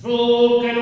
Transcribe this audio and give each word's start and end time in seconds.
Su 0.00 0.60
que 0.62 0.72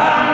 Ah! 0.00 0.27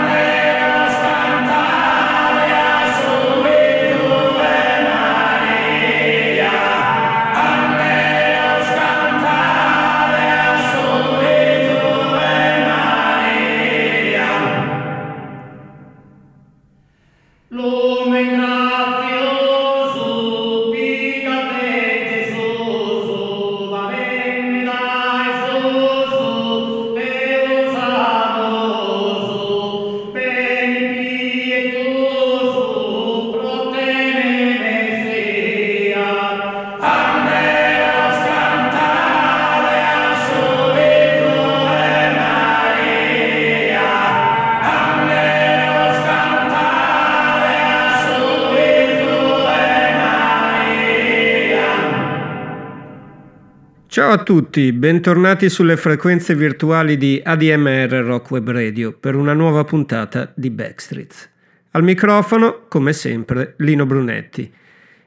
Tutti, 54.25 54.73
bentornati 54.73 55.51
sulle 55.51 55.77
frequenze 55.77 56.35
virtuali 56.35 56.97
di 56.97 57.21
ADMR 57.23 57.91
Rock 58.03 58.31
Web 58.31 58.51
Radio 58.51 58.93
per 58.99 59.15
una 59.15 59.35
nuova 59.35 59.65
puntata 59.65 60.33
di 60.35 60.49
Backstreets. 60.49 61.29
Al 61.73 61.83
microfono, 61.83 62.65
come 62.69 62.95
sempre, 62.95 63.55
Lino 63.59 63.85
Brunetti. 63.85 64.51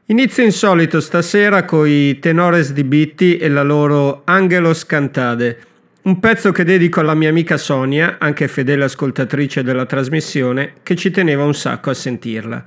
Inizio 0.06 0.44
insolito 0.44 1.02
stasera 1.02 1.66
con 1.66 1.88
i 1.88 2.20
Tenores 2.20 2.72
di 2.74 2.84
Bitti 2.84 3.38
e 3.38 3.50
la 3.50 3.64
loro 3.64 4.22
Angelos 4.24 4.86
Cantade, 4.86 5.58
un 6.04 6.20
pezzo 6.20 6.52
che 6.52 6.64
dedico 6.64 7.00
alla 7.00 7.16
mia 7.16 7.30
amica 7.30 7.58
Sonia, 7.58 8.18
anche 8.20 8.48
fedele 8.48 8.84
ascoltatrice 8.84 9.64
della 9.64 9.88
trasmissione, 9.88 10.74
che 10.84 10.96
ci 10.96 11.10
teneva 11.10 11.44
un 11.44 11.56
sacco 11.56 11.90
a 11.90 11.96
sentirla. 11.96 12.66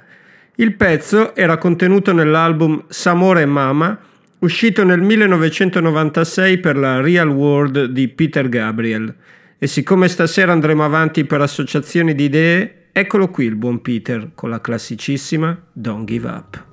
Il 0.56 0.74
pezzo 0.74 1.34
era 1.36 1.56
contenuto 1.58 2.12
nell'album 2.12 2.86
Samore 2.88 3.42
e 3.42 3.46
Mama, 3.46 3.98
uscito 4.40 4.84
nel 4.84 5.00
1996 5.00 6.58
per 6.58 6.76
la 6.76 7.00
Real 7.00 7.28
World 7.28 7.84
di 7.86 8.08
Peter 8.08 8.48
Gabriel. 8.48 9.14
E 9.58 9.66
siccome 9.66 10.08
stasera 10.08 10.52
andremo 10.52 10.84
avanti 10.84 11.24
per 11.24 11.40
associazioni 11.40 12.14
di 12.14 12.24
idee, 12.24 12.88
eccolo 12.92 13.28
qui 13.28 13.44
il 13.44 13.56
buon 13.56 13.82
Peter 13.82 14.30
con 14.34 14.50
la 14.50 14.60
classicissima 14.60 15.58
Don't 15.72 16.06
Give 16.06 16.28
Up. 16.28 16.69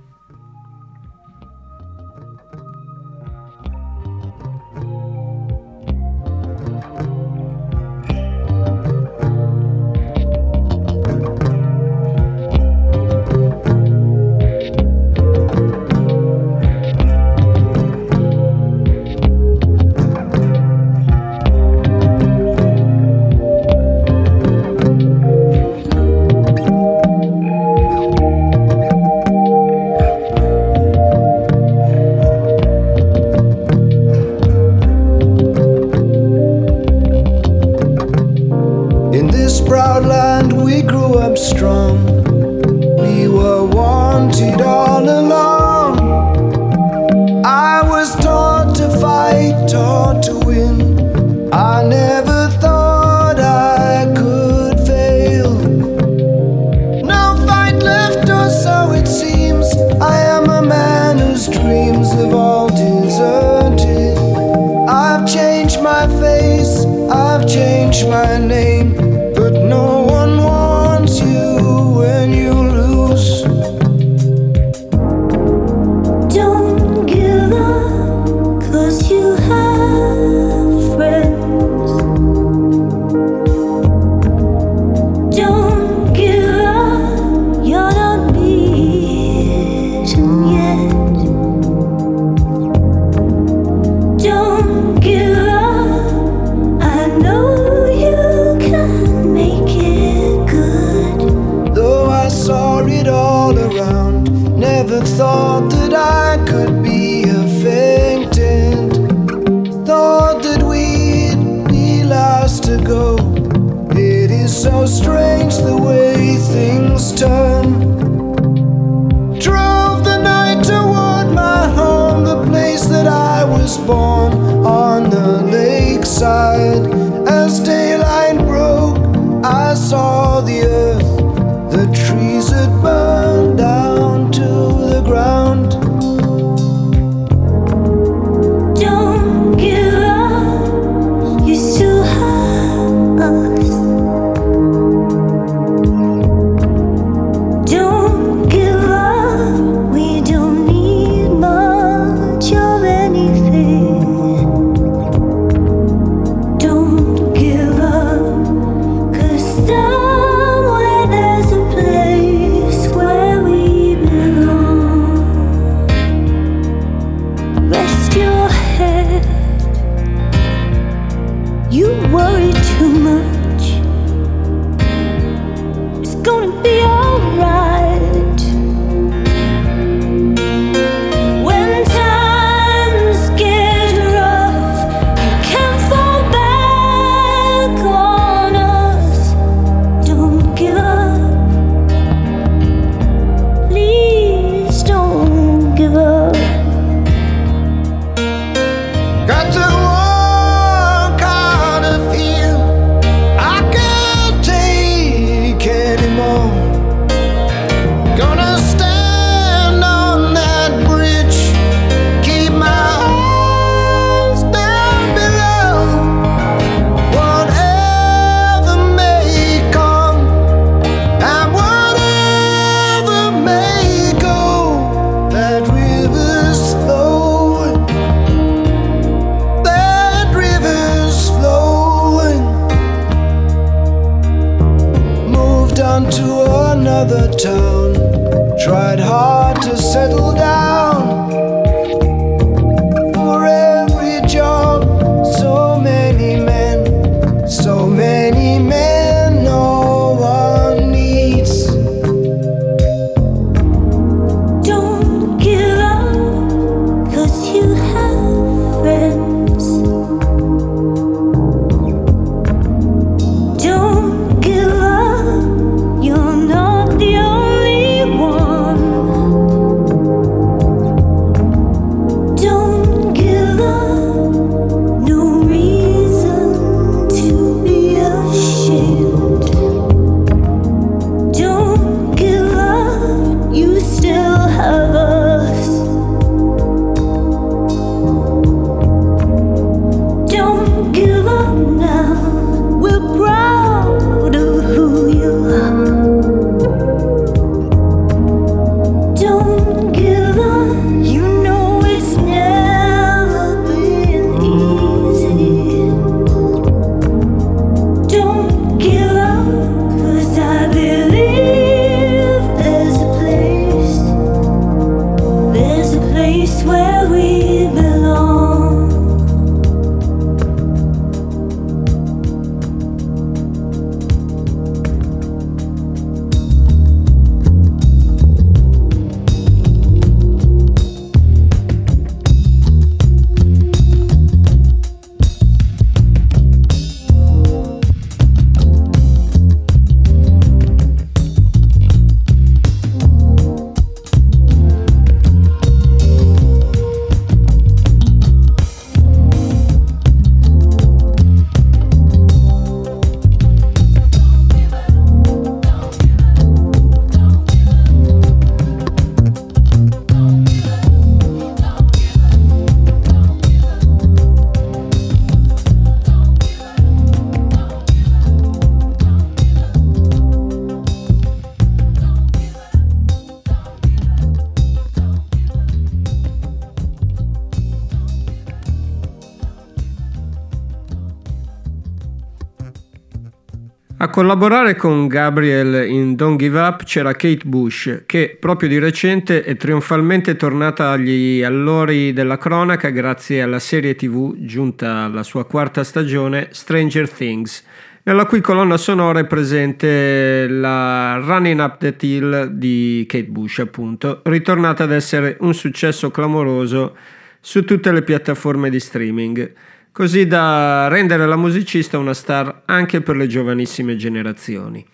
Collaborare 384.28 384.76
con 384.76 385.08
Gabriel 385.08 385.90
in 385.90 386.14
Don't 386.16 386.38
Give 386.38 386.60
Up 386.60 386.84
c'era 386.84 387.14
Kate 387.14 387.46
Bush, 387.46 388.02
che 388.06 388.36
proprio 388.38 388.68
di 388.68 388.78
recente 388.78 389.42
è 389.42 389.56
trionfalmente 389.56 390.36
tornata 390.36 390.92
agli 390.92 391.42
allori 391.44 392.12
della 392.12 392.38
cronaca 392.38 392.90
grazie 392.90 393.42
alla 393.42 393.60
serie 393.60 393.96
tv 393.96 394.36
giunta 394.40 395.04
alla 395.04 395.24
sua 395.24 395.46
quarta 395.46 395.86
stagione 395.86 396.50
Stranger 396.52 397.10
Things, 397.10 397.64
nella 398.04 398.26
cui 398.26 398.42
colonna 398.42 398.76
sonora 398.76 399.20
è 399.20 399.26
presente 399.26 400.46
la 400.50 401.22
Running 401.24 401.62
Up 401.62 401.78
the 401.78 401.96
Hill 402.06 402.48
di 402.48 403.06
Kate 403.08 403.30
Bush, 403.30 403.60
appunto, 403.60 404.24
ritornata 404.26 404.84
ad 404.84 404.92
essere 404.92 405.38
un 405.40 405.54
successo 405.54 406.12
clamoroso 406.12 406.98
su 407.40 407.64
tutte 407.64 407.94
le 407.94 408.02
piattaforme 408.02 408.70
di 408.70 408.80
streaming 408.82 409.54
così 409.98 410.28
da 410.28 410.88
rendere 410.90 411.26
la 411.26 411.38
musicista 411.38 411.98
una 411.98 412.14
star 412.14 412.62
anche 412.66 413.02
per 413.02 413.16
le 413.16 413.26
giovanissime 413.26 413.96
generazioni. 413.96 414.86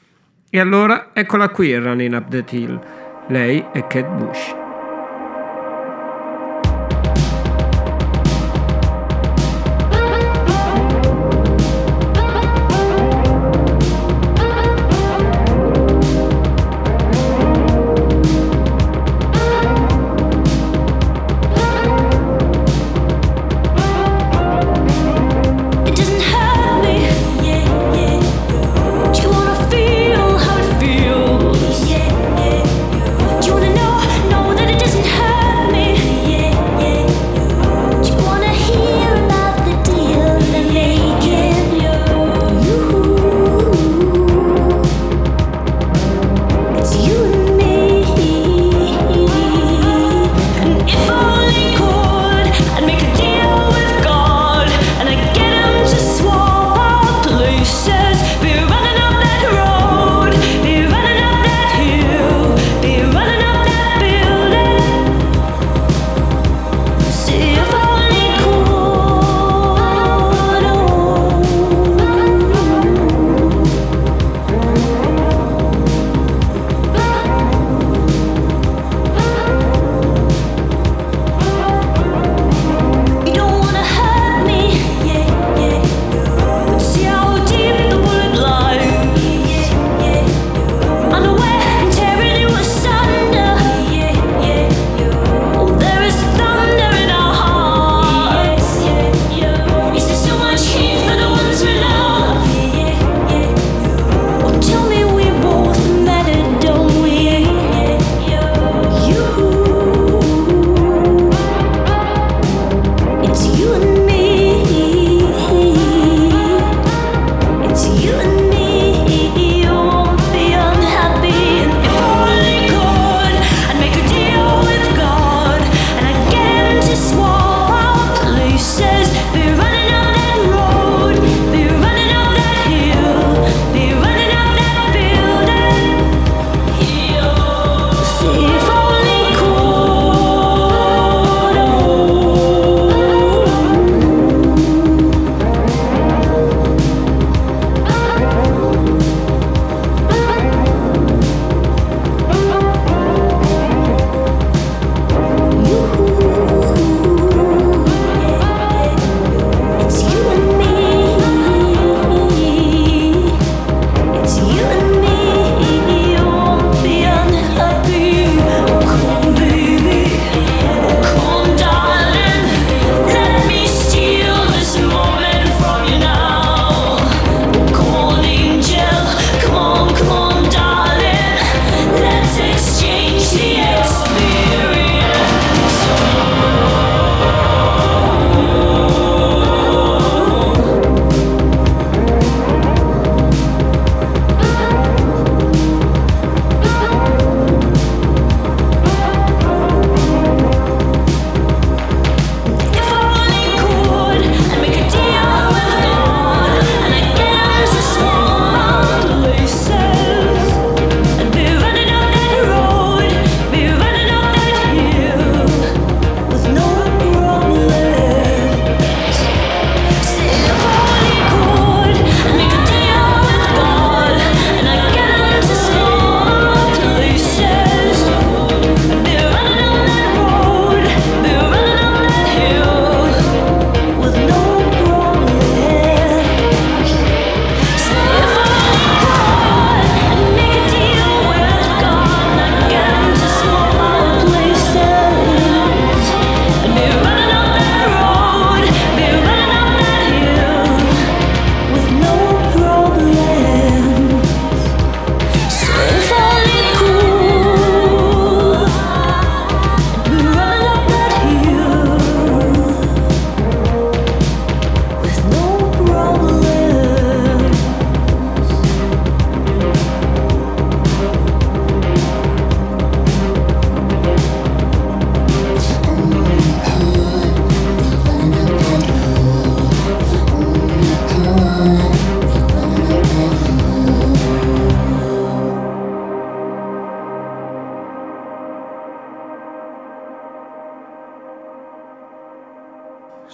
E 0.49 0.59
allora 0.61 1.09
eccola 1.11 1.49
qui 1.49 1.75
Running 1.75 2.13
Up 2.13 2.29
the 2.29 2.45
Hill. 2.49 2.79
Lei 3.27 3.65
è 3.73 3.85
Kate 3.85 4.07
Bush. 4.15 4.62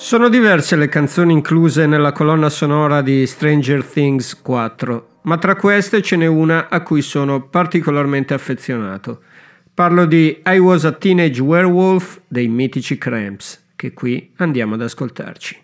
Sono 0.09 0.27
diverse 0.27 0.75
le 0.75 0.89
canzoni 0.89 1.33
incluse 1.33 1.85
nella 1.85 2.11
colonna 2.11 2.49
sonora 2.49 3.03
di 3.03 3.27
Stranger 3.27 3.85
Things 3.85 4.41
4, 4.41 5.19
ma 5.21 5.37
tra 5.37 5.55
queste 5.55 6.01
ce 6.01 6.15
n'è 6.15 6.25
una 6.25 6.67
a 6.67 6.81
cui 6.81 7.03
sono 7.03 7.47
particolarmente 7.47 8.33
affezionato. 8.33 9.21
Parlo 9.71 10.07
di 10.07 10.41
I 10.43 10.57
Was 10.57 10.85
a 10.85 10.93
Teenage 10.93 11.39
Werewolf 11.43 12.21
dei 12.27 12.47
mitici 12.47 12.97
Cramps, 12.97 13.67
che 13.75 13.93
qui 13.93 14.31
andiamo 14.37 14.73
ad 14.73 14.81
ascoltarci. 14.81 15.58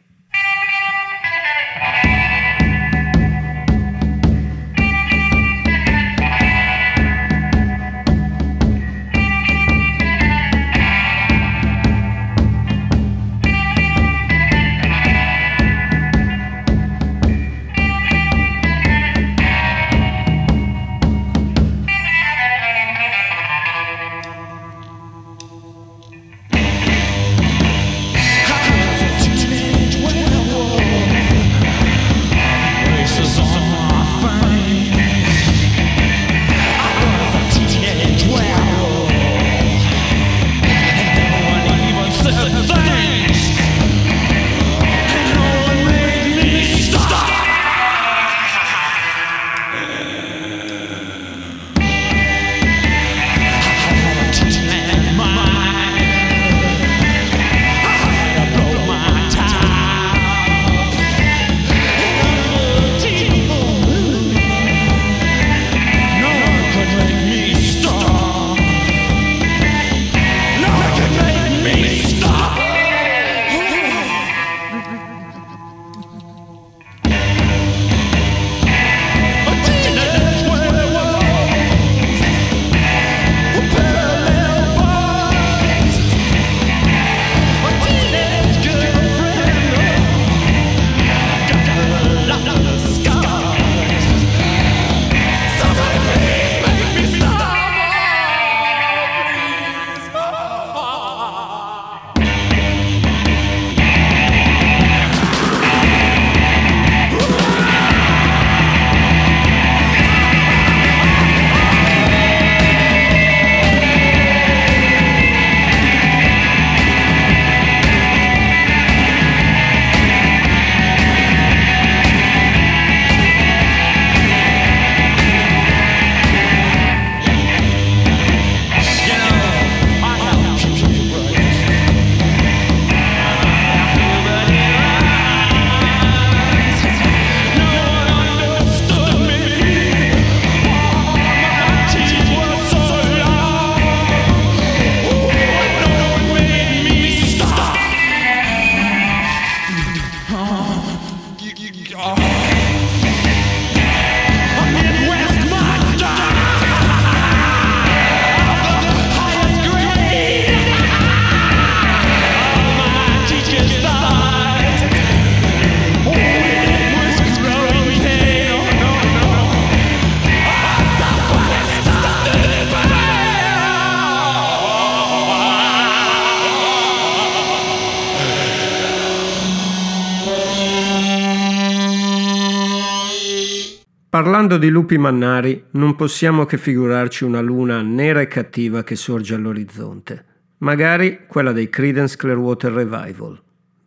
Parlando 184.16 184.58
di 184.58 184.70
lupi 184.70 184.98
mannari, 184.98 185.62
non 185.72 185.98
possiamo 185.98 186.46
che 186.46 186.58
figurarci 186.58 187.26
una 187.26 187.42
luna 187.42 187.82
nera 187.82 188.22
e 188.22 188.28
cattiva 188.28 188.82
che 188.82 188.96
sorge 188.96 189.36
all'orizzonte. 189.36 190.26
Magari 190.60 191.26
quella 191.28 191.52
dei 191.52 191.68
Credence 191.68 192.16
Clearwater 192.16 192.72
Revival. 192.72 193.38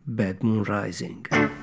Bad 0.03 0.37
Moon 0.41 0.63
Rising. 0.63 1.58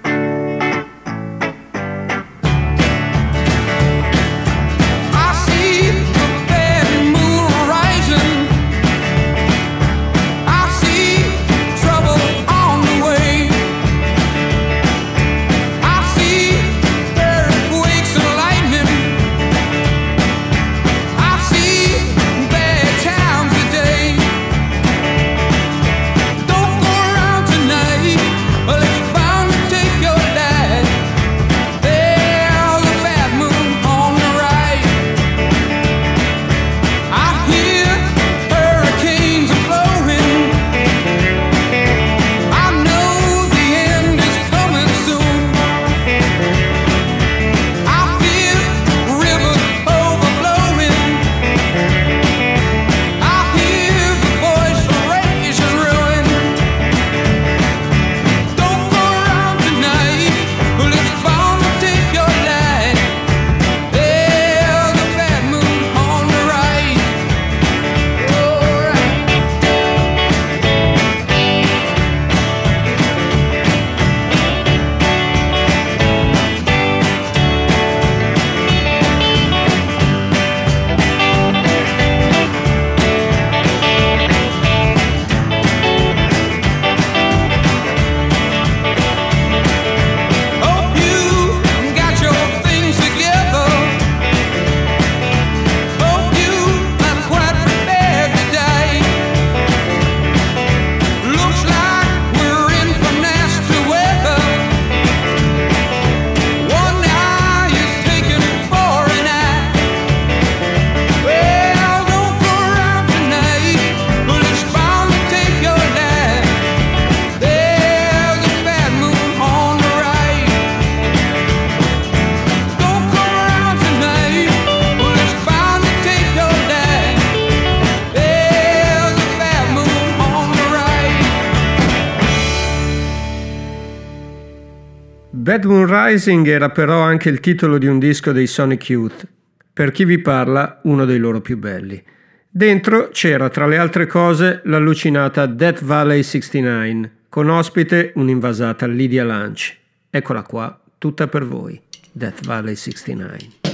Rising 136.16 136.48
era 136.48 136.70
però 136.70 137.02
anche 137.02 137.28
il 137.28 137.40
titolo 137.40 137.76
di 137.76 137.86
un 137.86 137.98
disco 137.98 138.32
dei 138.32 138.46
Sonic 138.46 138.88
Youth, 138.88 139.28
per 139.70 139.90
chi 139.90 140.06
vi 140.06 140.18
parla 140.18 140.80
uno 140.84 141.04
dei 141.04 141.18
loro 141.18 141.42
più 141.42 141.58
belli. 141.58 142.02
Dentro 142.48 143.10
c'era 143.12 143.50
tra 143.50 143.66
le 143.66 143.76
altre 143.76 144.06
cose 144.06 144.62
l'allucinata 144.64 145.44
Death 145.44 145.84
Valley 145.84 146.22
69, 146.22 147.10
con 147.28 147.50
ospite 147.50 148.12
un'invasata 148.14 148.86
Lydia 148.86 149.24
Lunch. 149.24 149.76
Eccola 150.08 150.42
qua, 150.42 150.80
tutta 150.96 151.26
per 151.26 151.44
voi, 151.44 151.78
Death 152.12 152.46
Valley 152.46 152.76
69. 152.76 153.65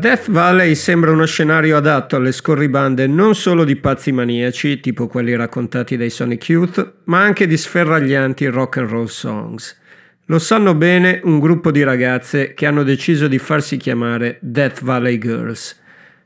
Death 0.00 0.30
Valley 0.30 0.76
sembra 0.76 1.10
uno 1.10 1.26
scenario 1.26 1.76
adatto 1.76 2.16
alle 2.16 2.32
scorribande 2.32 3.06
non 3.06 3.34
solo 3.34 3.64
di 3.64 3.76
pazzi 3.76 4.12
maniaci, 4.12 4.80
tipo 4.80 5.06
quelli 5.08 5.36
raccontati 5.36 5.98
dai 5.98 6.08
Sonic 6.08 6.48
Youth, 6.48 6.92
ma 7.04 7.20
anche 7.20 7.46
di 7.46 7.58
sferraglianti 7.58 8.46
rock 8.46 8.78
and 8.78 8.88
roll 8.88 9.04
songs. 9.04 9.78
Lo 10.24 10.38
sanno 10.38 10.74
bene 10.74 11.20
un 11.24 11.38
gruppo 11.38 11.70
di 11.70 11.82
ragazze 11.82 12.54
che 12.54 12.64
hanno 12.64 12.82
deciso 12.82 13.28
di 13.28 13.38
farsi 13.38 13.76
chiamare 13.76 14.38
Death 14.40 14.82
Valley 14.82 15.18
Girls, 15.18 15.78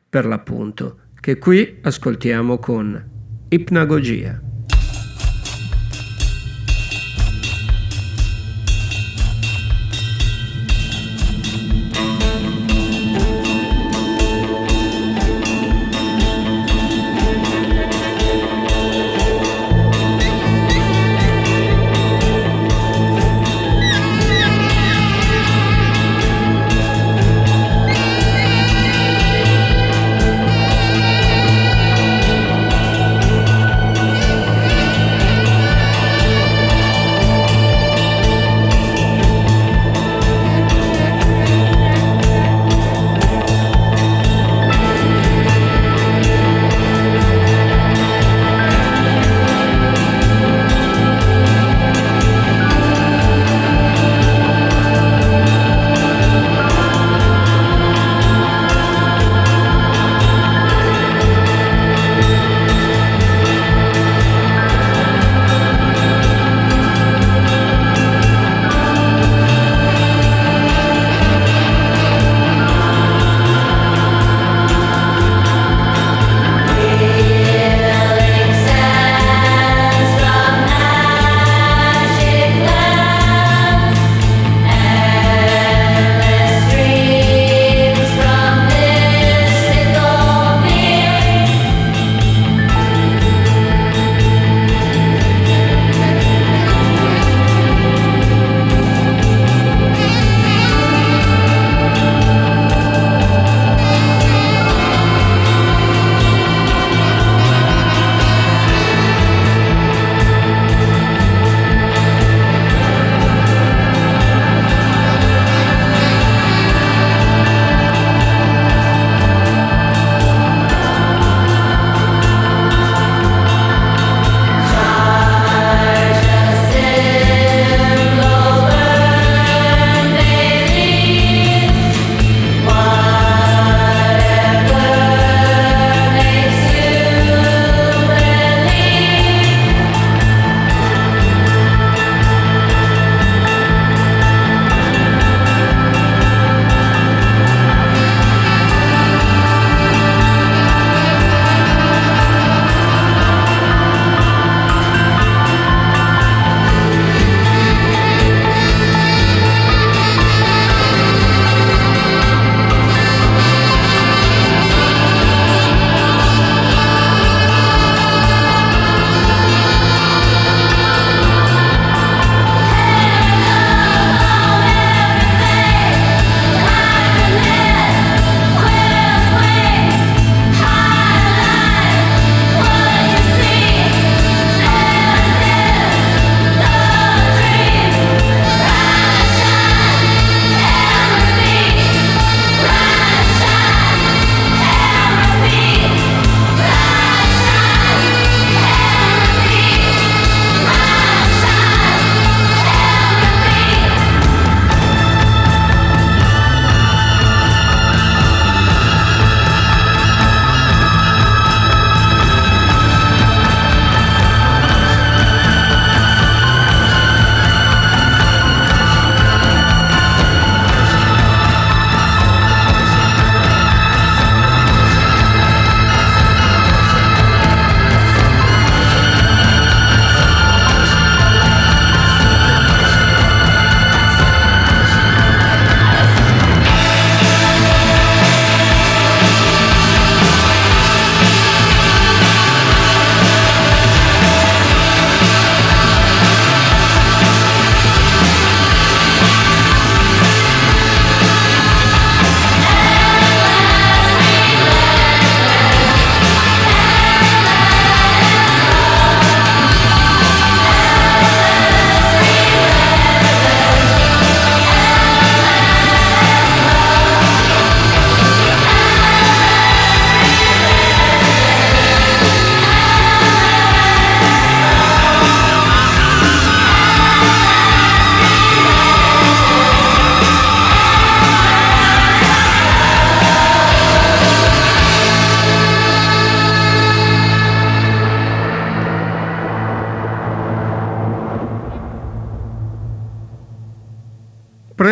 per 0.08 0.24
l'appunto, 0.24 0.98
che 1.18 1.38
qui 1.38 1.78
ascoltiamo 1.82 2.58
con 2.58 3.10
Ipnagogia. 3.48 4.43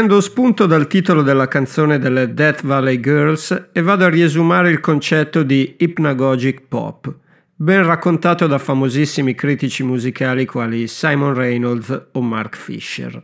Prendo 0.03 0.21
spunto 0.21 0.67
dal 0.67 0.89
titolo 0.89 1.23
della 1.23 1.47
canzone 1.47 2.01
delle 2.01 2.35
Death 2.35 2.67
Valley 2.67 2.99
Girls 2.99 3.69
e 3.71 3.83
vado 3.83 4.05
a 4.05 4.09
riesumare 4.09 4.69
il 4.69 4.81
concetto 4.81 5.45
di 5.45 5.77
hypnagogic 5.79 6.63
pop, 6.67 7.15
ben 7.55 7.87
raccontato 7.87 8.49
da 8.49 8.59
famosissimi 8.59 9.37
critici 9.37 9.85
musicali 9.85 10.45
quali 10.45 10.89
Simon 10.89 11.35
Reynolds 11.35 12.07
o 12.11 12.21
Mark 12.21 12.57
Fisher. 12.57 13.23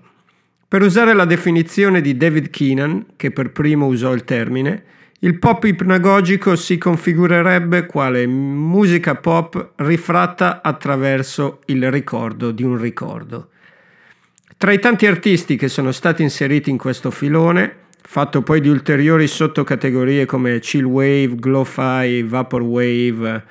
Per 0.69 0.83
usare 0.83 1.15
la 1.15 1.25
definizione 1.25 2.01
di 2.01 2.17
David 2.17 2.49
Keenan, 2.49 3.07
che 3.17 3.33
per 3.33 3.51
primo 3.51 3.87
usò 3.87 4.13
il 4.13 4.23
termine, 4.23 4.85
il 5.19 5.37
pop 5.41 5.65
ipnagogico 5.65 6.55
si 6.55 6.79
configurerebbe 6.79 7.87
quale 7.87 8.25
musica 8.29 9.17
pop 9.17 9.73
rifratta 9.79 10.63
attraverso 10.63 11.59
il 11.67 11.91
ricordo 11.91 12.53
di 12.53 12.63
un 12.63 12.81
ricordo. 12.81 13.49
Tra 14.59 14.73
i 14.73 14.81
tanti 14.81 15.07
artisti 15.07 15.57
che 15.57 15.69
sono 15.69 15.93
stati 15.93 16.23
inseriti 16.23 16.69
in 16.69 16.79
questo 16.79 17.13
filone, 17.13 17.77
fatto 18.03 18.43
poi 18.43 18.61
di 18.61 18.69
ulteriori 18.69 19.29
sottocategorie 19.29 20.27
come 20.27 20.59
chill 20.59 20.83
wave, 20.83 21.37
glow-fi, 21.37 22.25
vaporwave, 22.25 23.45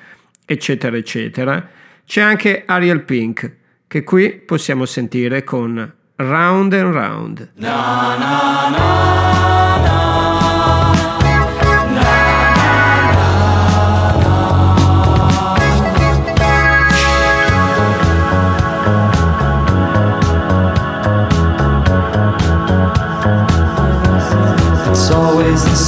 eccetera, 0.44 0.98
eccetera, 0.98 1.66
c'è 2.04 2.20
anche 2.20 2.64
Ariel 2.66 3.04
Pink, 3.04 3.56
che 3.86 4.04
qui 4.04 4.32
possiamo 4.32 4.84
sentire 4.84 5.44
con 5.44 5.90
Round 6.16 6.72
and 6.74 6.92
Round. 6.92 7.52
Na, 7.54 8.14
na, 8.18 8.68
na, 8.68 9.47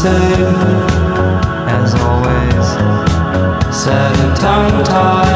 same 0.01 0.57
as 1.69 1.95
always. 1.95 2.67
Sad 3.71 4.17
and 4.25 4.35
tongue 4.35 4.83
tied, 4.83 5.30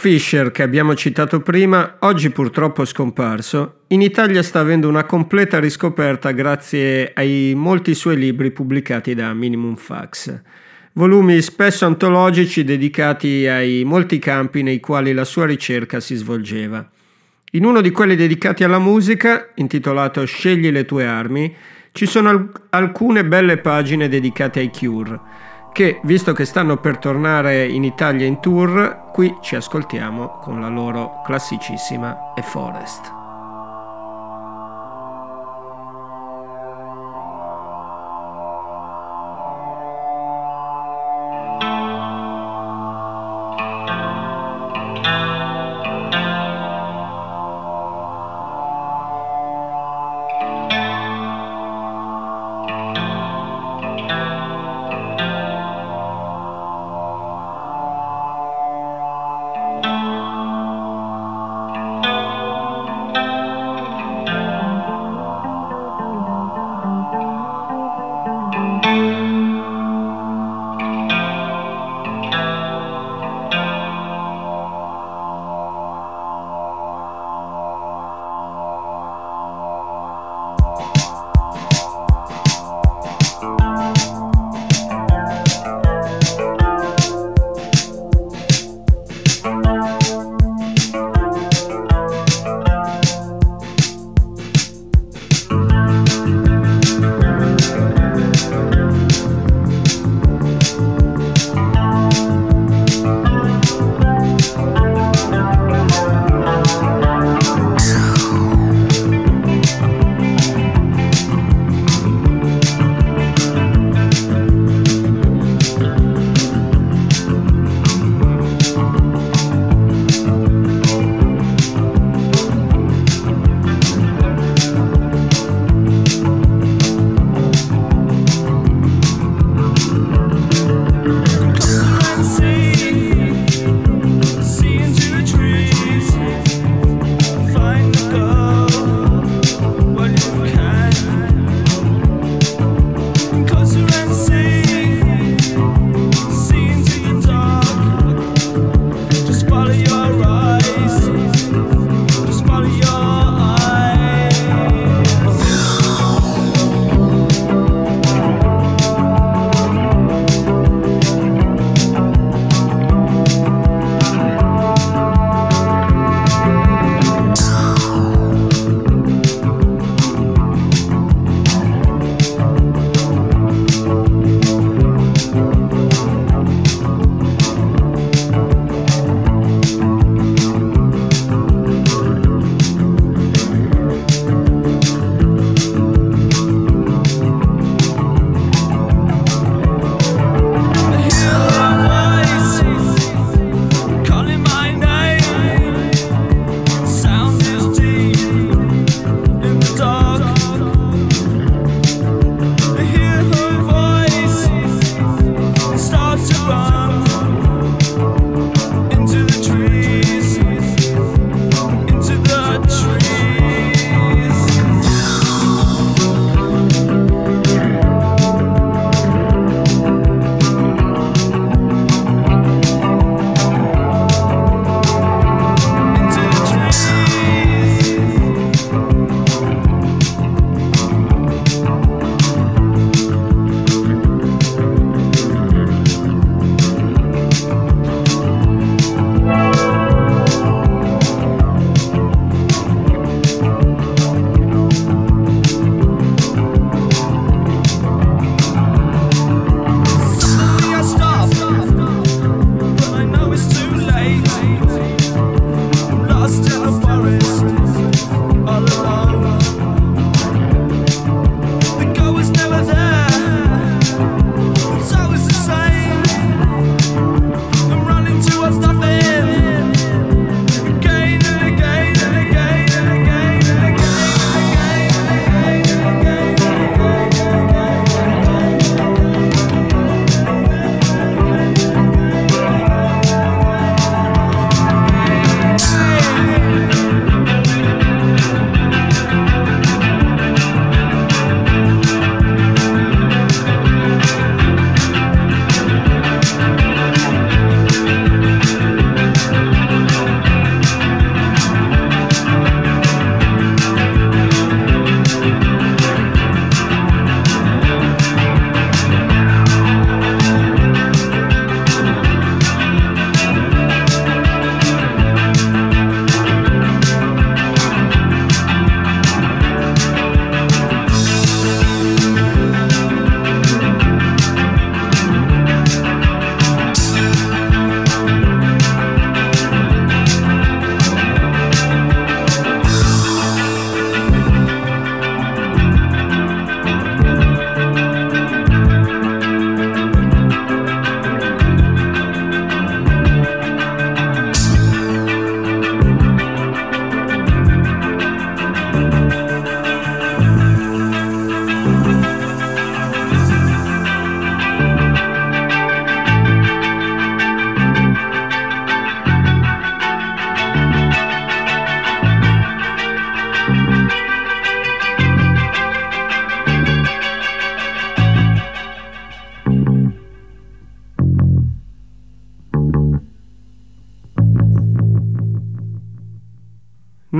Fisher, 0.00 0.52
che 0.52 0.62
abbiamo 0.62 0.94
citato 0.94 1.40
prima, 1.40 1.96
oggi 2.02 2.30
purtroppo 2.30 2.84
scomparso, 2.84 3.80
in 3.88 4.00
Italia 4.00 4.44
sta 4.44 4.60
avendo 4.60 4.88
una 4.88 5.02
completa 5.02 5.58
riscoperta 5.58 6.30
grazie 6.30 7.10
ai 7.16 7.54
molti 7.56 7.96
suoi 7.96 8.16
libri 8.16 8.52
pubblicati 8.52 9.16
da 9.16 9.34
Minimum 9.34 9.74
Fax. 9.74 10.40
Volumi 10.92 11.40
spesso 11.40 11.84
antologici 11.84 12.62
dedicati 12.62 13.48
ai 13.48 13.82
molti 13.82 14.20
campi 14.20 14.62
nei 14.62 14.78
quali 14.78 15.12
la 15.12 15.24
sua 15.24 15.46
ricerca 15.46 15.98
si 15.98 16.14
svolgeva. 16.14 16.88
In 17.52 17.64
uno 17.64 17.80
di 17.80 17.90
quelli 17.90 18.14
dedicati 18.14 18.62
alla 18.62 18.78
musica, 18.78 19.48
intitolato 19.56 20.24
Scegli 20.24 20.70
le 20.70 20.84
tue 20.84 21.06
armi, 21.06 21.52
ci 21.90 22.06
sono 22.06 22.52
alcune 22.70 23.24
belle 23.24 23.56
pagine 23.56 24.08
dedicate 24.08 24.60
ai 24.60 24.70
Cure 24.70 25.46
che, 25.72 26.00
visto 26.02 26.32
che 26.32 26.44
stanno 26.44 26.76
per 26.76 26.98
tornare 26.98 27.66
in 27.66 27.84
Italia 27.84 28.26
in 28.26 28.40
tour, 28.40 29.10
qui 29.12 29.36
ci 29.40 29.56
ascoltiamo 29.56 30.38
con 30.40 30.60
la 30.60 30.68
loro 30.68 31.22
classicissima 31.24 32.32
A 32.34 32.42
Forest. 32.42 33.17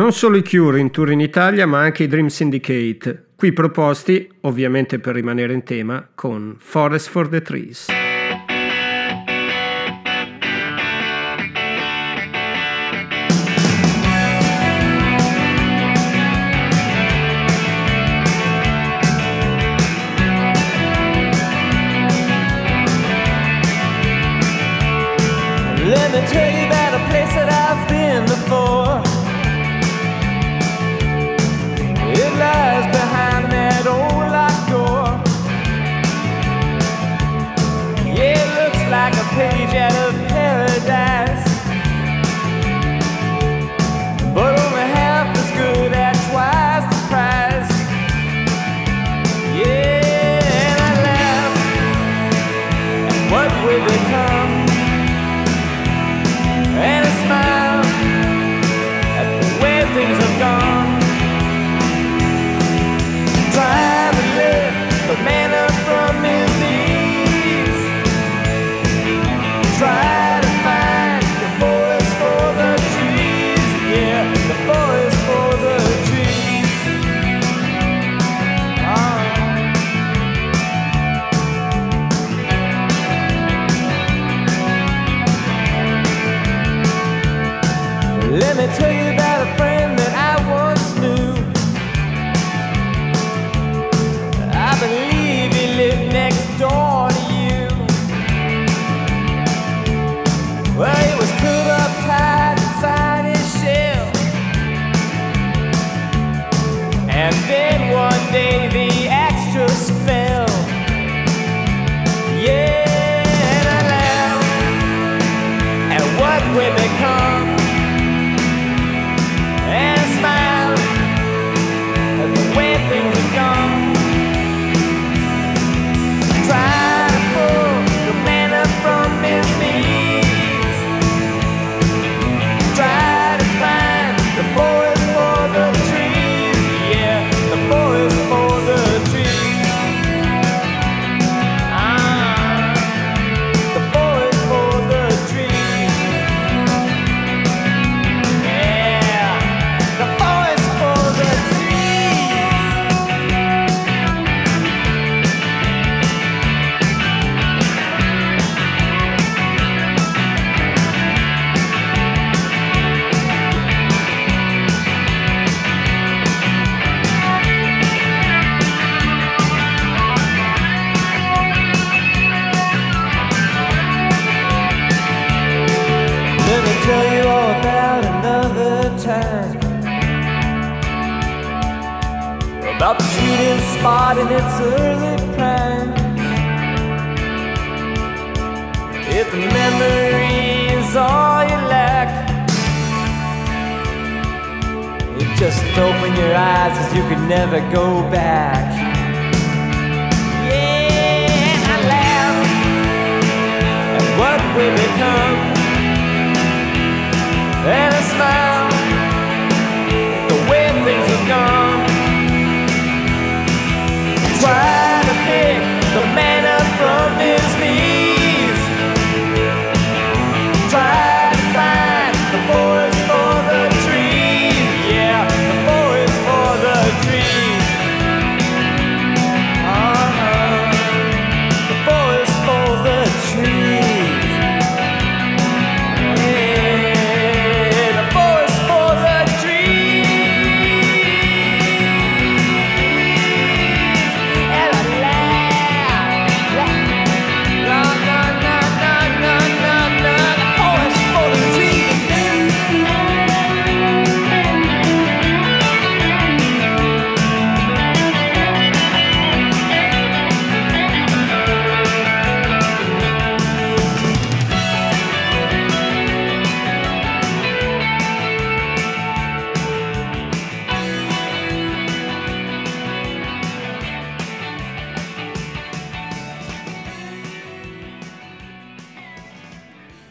Non 0.09 0.17
solo 0.17 0.39
i 0.39 0.43
Cure 0.43 0.81
in 0.81 0.91
tour 0.91 1.11
in 1.11 1.21
Italia, 1.21 1.67
ma 1.67 1.81
anche 1.81 2.05
i 2.05 2.07
Dream 2.07 2.29
Syndicate, 2.29 3.27
qui 3.37 3.53
proposti, 3.53 4.27
ovviamente 4.41 4.99
per 5.01 5.15
rimanere 5.15 5.53
in 5.53 5.65
tema, 5.65 6.09
con 6.15 6.57
Forest 6.59 7.11
for 7.11 7.29
the 7.29 7.43
Trees. 7.43 7.98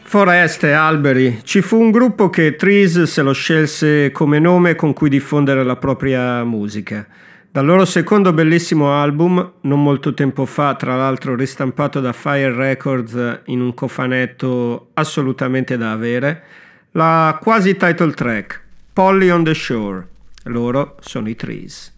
Foreste, 0.08 0.72
alberi. 0.72 1.40
Ci 1.42 1.60
fu 1.60 1.78
un 1.78 1.90
gruppo 1.90 2.30
che 2.30 2.56
Trees 2.56 3.02
se 3.02 3.20
lo 3.20 3.32
scelse 3.32 4.10
come 4.10 4.38
nome 4.38 4.74
con 4.74 4.94
cui 4.94 5.10
diffondere 5.10 5.62
la 5.62 5.76
propria 5.76 6.42
musica. 6.44 7.06
Dal 7.50 7.66
loro 7.66 7.84
secondo 7.84 8.32
bellissimo 8.32 8.90
album, 8.90 9.52
non 9.60 9.82
molto 9.82 10.14
tempo 10.14 10.46
fa, 10.46 10.76
tra 10.76 10.96
l'altro 10.96 11.36
ristampato 11.36 12.00
da 12.00 12.14
Fire 12.14 12.54
Records 12.54 13.40
in 13.48 13.60
un 13.60 13.74
cofanetto 13.74 14.92
assolutamente 14.94 15.76
da 15.76 15.92
avere, 15.92 16.42
la 16.92 17.38
quasi 17.38 17.76
title 17.76 18.12
track, 18.12 18.62
Polly 18.94 19.28
on 19.28 19.44
the 19.44 19.52
Shore. 19.52 20.06
Loro 20.44 20.96
sono 21.00 21.28
i 21.28 21.36
Trees. 21.36 21.92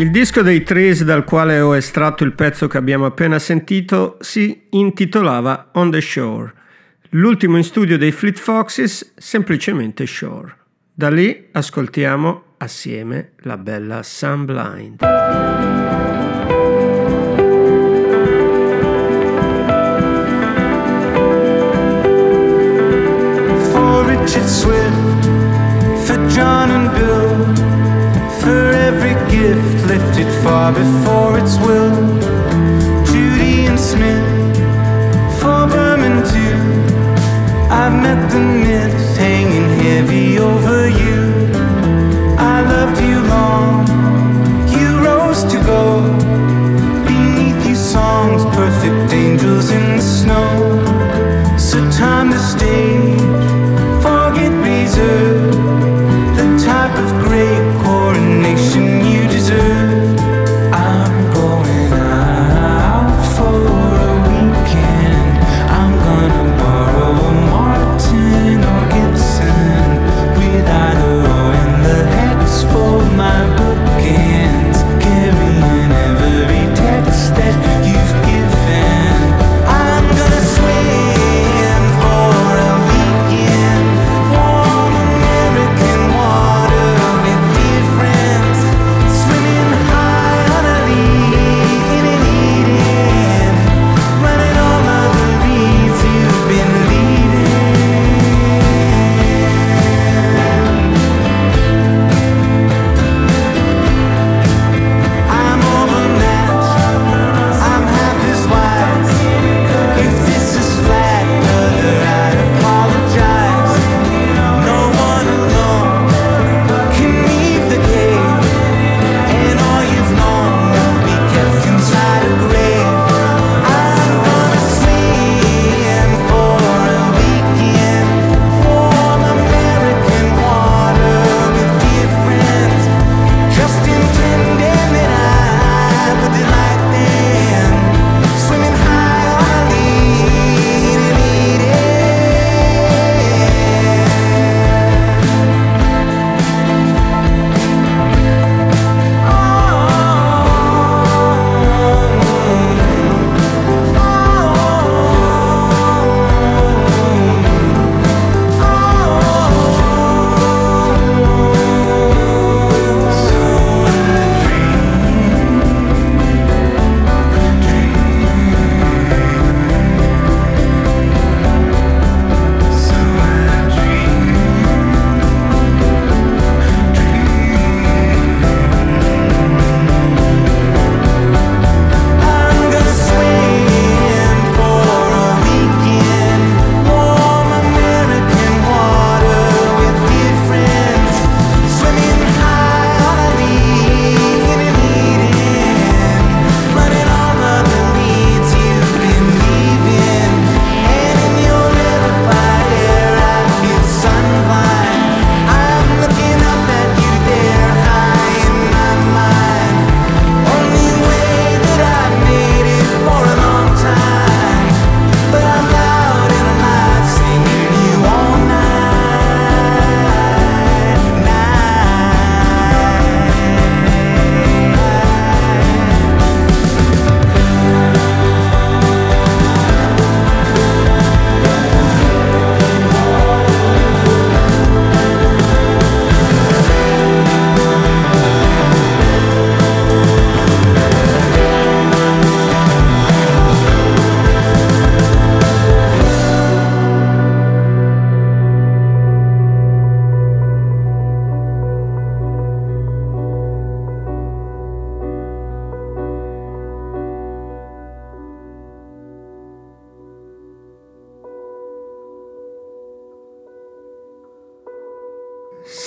Il 0.00 0.10
disco 0.10 0.40
dei 0.40 0.62
Trees 0.62 1.04
dal 1.04 1.24
quale 1.24 1.60
ho 1.60 1.76
estratto 1.76 2.24
il 2.24 2.32
pezzo 2.32 2.66
che 2.68 2.78
abbiamo 2.78 3.04
appena 3.04 3.38
sentito 3.38 4.16
si 4.20 4.68
intitolava 4.70 5.72
On 5.74 5.90
the 5.90 6.00
Shore. 6.00 6.54
L'ultimo 7.10 7.58
in 7.58 7.64
studio 7.64 7.98
dei 7.98 8.10
Fleet 8.10 8.38
Foxes, 8.38 9.12
semplicemente 9.18 10.06
Shore. 10.06 10.56
Da 10.94 11.10
lì 11.10 11.48
ascoltiamo 11.52 12.54
assieme 12.56 13.32
la 13.40 13.58
bella 13.58 14.02
Sunblind. 14.02 15.00
For 23.70 24.06
Richard 24.06 24.46
Swift, 24.46 25.28
for 26.06 26.16
John 26.28 26.70
and 26.70 26.90
Bill, 26.90 27.54
for 28.38 28.89
gift 29.40 29.86
lifted 29.86 30.28
far 30.42 30.70
before 30.70 31.38
its 31.40 31.56
will. 31.64 31.94
Judy 33.10 33.56
and 33.70 33.80
Smith, 33.90 34.28
for 35.40 35.60
Berman 35.72 36.16
too. 36.32 36.58
I've 37.80 37.96
met 38.06 38.20
the 38.34 38.42
myths 38.64 39.16
hanging 39.16 39.68
heavy 39.84 40.38
over 40.38 40.80
you. 41.02 41.18
I 42.52 42.56
loved 42.74 42.98
you 43.08 43.18
long, 43.34 43.72
you 44.76 44.88
rose 45.08 45.42
to 45.52 45.58
go. 45.72 45.84
Beneath 47.08 47.62
you, 47.66 47.76
songs, 47.94 48.42
perfect 48.58 49.10
angels 49.24 49.70
in 49.70 49.86
the 49.96 50.04
snow. 50.18 50.50
So 51.56 51.78
time 52.04 52.28
to 52.34 52.40
stage, 52.52 53.20
forget 54.04 54.52
reserve. 54.68 55.29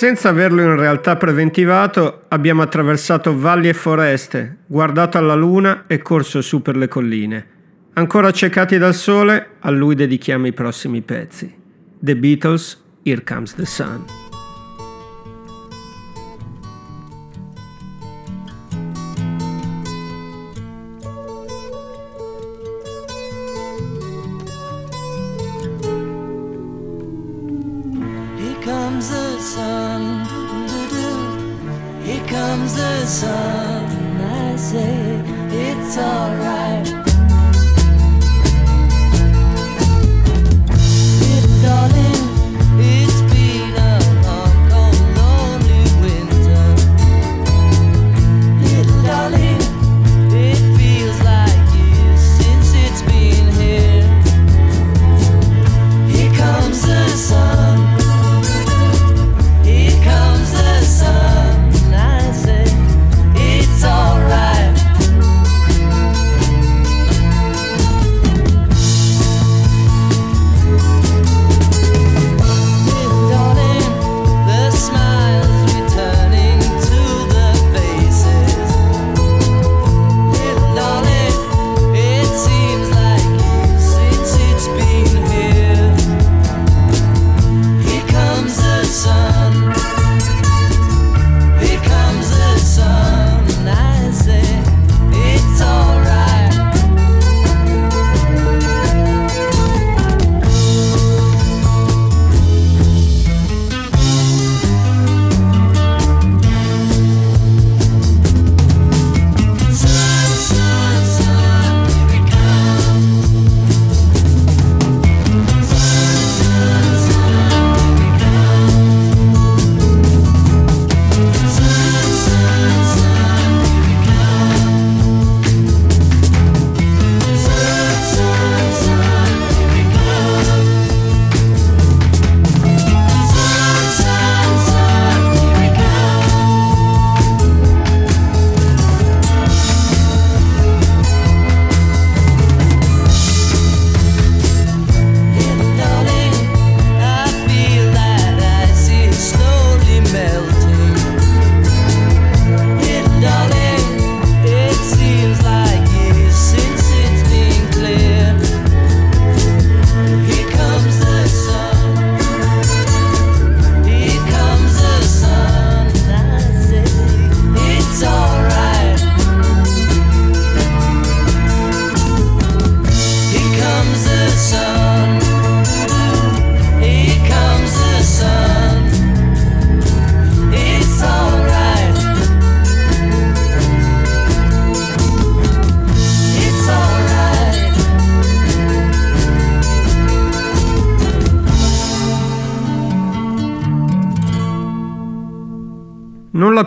Senza 0.04 0.28
averlo 0.28 0.60
in 0.60 0.76
realtà 0.76 1.16
preventivato, 1.16 2.24
abbiamo 2.28 2.60
attraversato 2.60 3.38
valli 3.38 3.70
e 3.70 3.72
foreste, 3.72 4.58
guardato 4.66 5.16
alla 5.16 5.34
luna 5.34 5.84
e 5.86 6.02
corso 6.02 6.42
su 6.42 6.60
per 6.60 6.76
le 6.76 6.88
colline. 6.88 7.46
Ancora 7.94 8.28
accecati 8.28 8.76
dal 8.76 8.92
sole, 8.92 9.52
a 9.60 9.70
lui 9.70 9.94
dedichiamo 9.94 10.46
i 10.46 10.52
prossimi 10.52 11.00
pezzi. 11.00 11.50
The 12.00 12.16
Beatles, 12.16 12.84
Here 13.02 13.24
Comes 13.24 13.54
the 13.54 13.64
Sun. 13.64 14.23
sun, 33.06 33.84
I 34.22 34.56
say 34.56 35.20
it's 35.50 35.98
alright. 35.98 36.43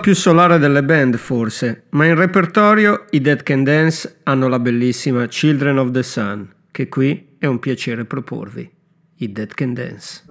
Più 0.08 0.16
solare 0.16 0.58
delle 0.58 0.86
band 0.86 1.18
forse, 1.18 1.88
ma 1.90 2.06
in 2.06 2.16
repertorio 2.16 3.08
i 3.10 3.20
Dead 3.20 3.44
Can 3.44 3.66
Dance 3.66 4.20
hanno 4.24 4.48
la 4.48 4.58
bellissima 4.58 5.28
Children 5.28 5.80
of 5.80 5.92
the 5.92 6.02
Sun, 6.02 6.48
che 6.72 6.88
qui 6.88 7.36
è 7.38 7.46
un 7.46 7.60
piacere 7.60 8.06
proporvi. 8.06 8.72
I 9.18 9.32
Dead 9.34 9.54
Can 9.54 9.74
Dance. 9.74 10.27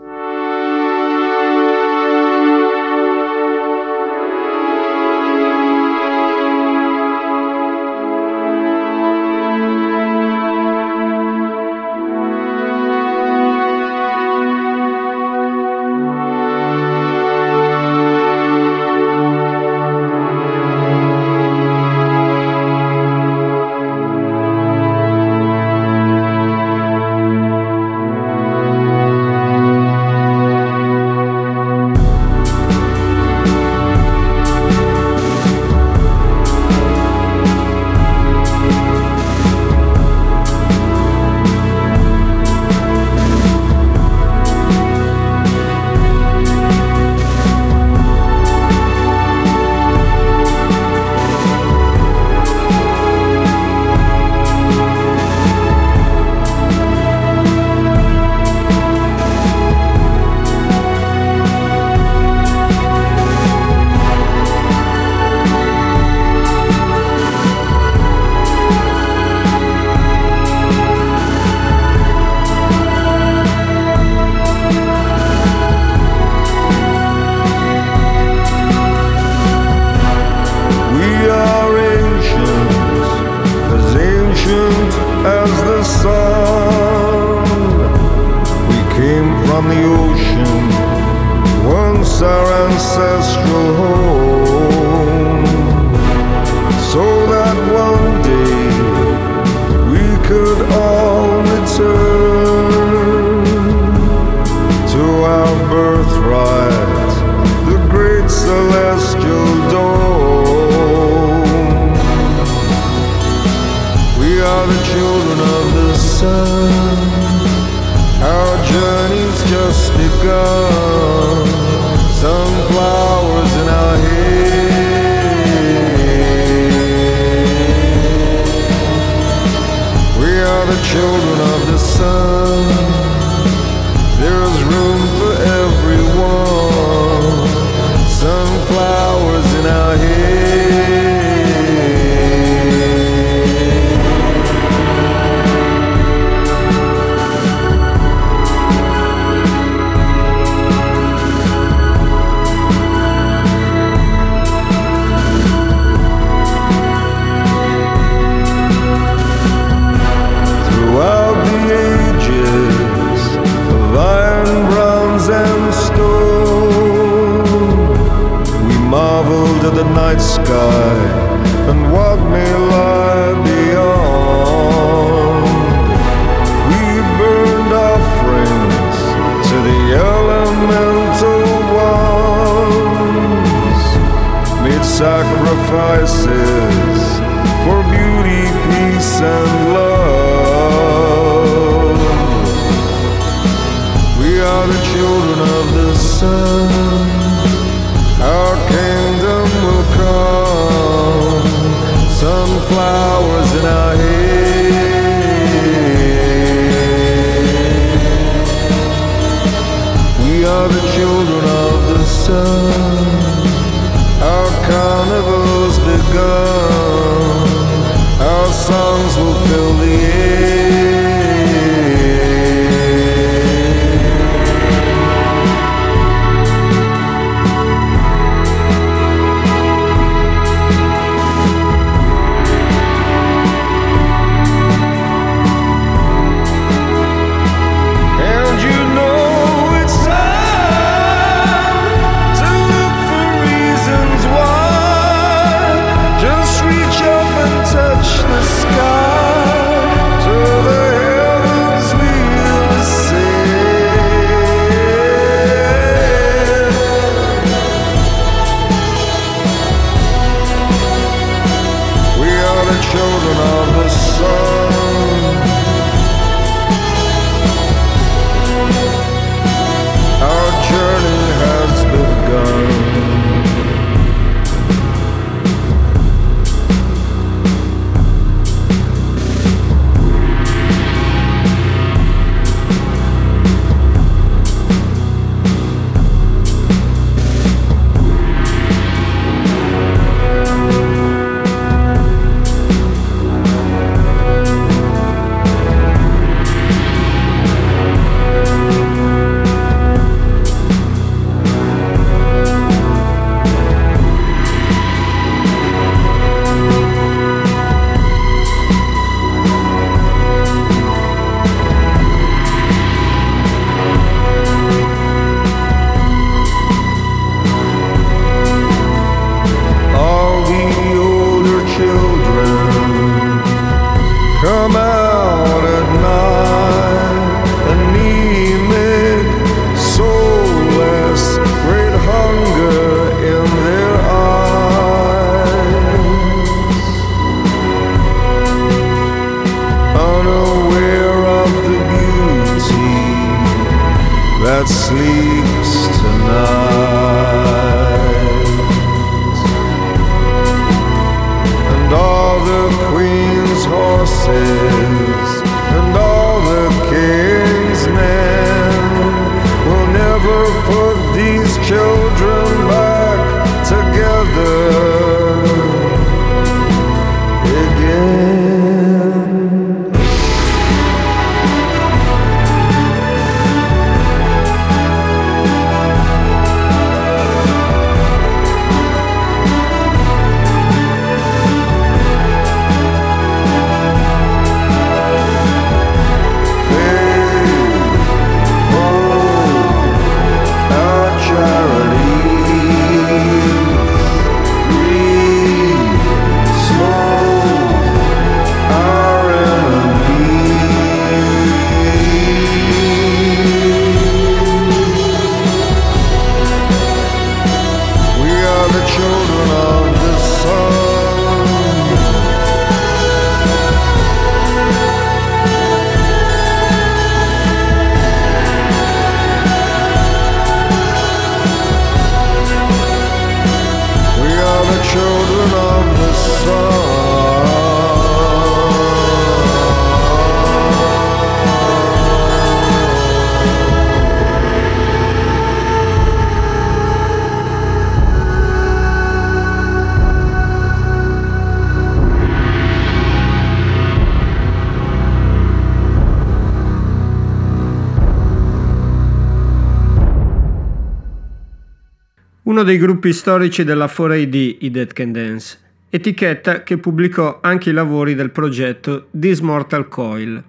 Uno 452.56 452.64
dei 452.64 452.78
gruppi 452.78 453.12
storici 453.12 453.64
della 453.64 453.84
4AD, 453.84 454.56
i 454.60 454.70
Dead 454.70 454.90
Can 454.94 455.12
Dance, 455.12 455.58
etichetta 455.90 456.62
che 456.62 456.78
pubblicò 456.78 457.40
anche 457.42 457.68
i 457.68 457.74
lavori 457.74 458.14
del 458.14 458.30
progetto 458.30 459.08
This 459.10 459.40
Mortal 459.40 459.88
Coil, 459.88 460.42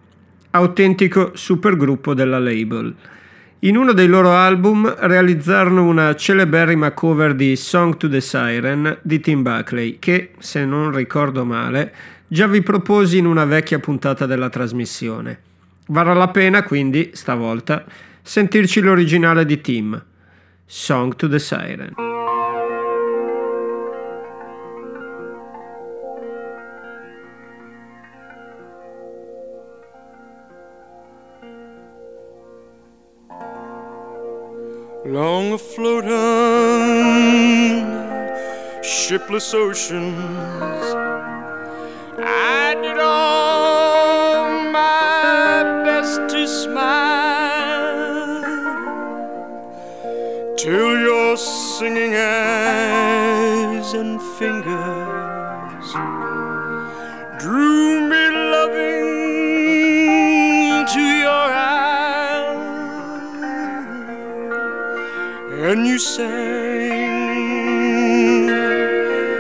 autentico 0.52 1.32
supergruppo 1.34 2.14
della 2.14 2.40
label. 2.40 2.96
In 3.60 3.76
uno 3.76 3.92
dei 3.92 4.08
loro 4.08 4.32
album 4.32 4.90
realizzarono 5.00 5.84
una 5.84 6.16
celeberrima 6.16 6.92
cover 6.92 7.36
di 7.36 7.58
Song 7.58 7.98
to 7.98 8.08
the 8.08 8.22
Siren 8.22 9.00
di 9.02 9.20
Tim 9.20 9.42
Buckley 9.42 9.98
che, 10.00 10.32
se 10.40 10.64
non 10.64 10.96
ricordo 10.96 11.44
male, 11.44 11.94
già 12.26 12.48
vi 12.48 12.62
proposi 12.62 13.18
in 13.18 13.26
una 13.26 13.44
vecchia 13.44 13.80
puntata 13.80 14.26
della 14.26 14.48
trasmissione. 14.48 15.40
Varrà 15.88 16.14
la 16.14 16.30
pena 16.30 16.64
quindi, 16.64 17.10
stavolta, 17.12 17.84
sentirci 18.22 18.80
l'originale 18.80 19.46
di 19.46 19.60
Tim, 19.60 20.02
Song 20.70 21.14
to 21.14 21.30
the 21.30 21.40
Siren. 21.40 21.96
Long 35.06 35.54
afloat 35.54 36.04
on 36.04 36.84
shipless 38.84 39.54
oceans, 39.54 40.18
I 42.20 42.76
did 42.82 43.00
all 43.00 44.52
my 44.70 45.64
best 45.86 46.28
to 46.36 46.46
smile 46.46 47.47
till 50.58 51.00
your 51.00 51.38
singing 51.38 52.16
eyes 52.16 53.94
and 53.94 54.20
fingers 54.40 55.94
drew 57.40 58.02
me 58.10 58.30
loving 58.54 59.06
to 60.94 61.02
your 61.26 61.48
eyes, 61.54 62.58
and 65.70 65.86
you 65.86 66.00
sang, 66.00 66.98